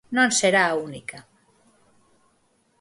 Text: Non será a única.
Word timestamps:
Non 0.17 0.29
será 0.39 0.63
a 0.69 0.77
única. 0.87 1.19